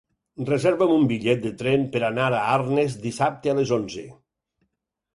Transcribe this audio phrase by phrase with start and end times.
[0.45, 4.11] Reserva'm un bitllet de tren per anar a Arnes dissabte a les onze.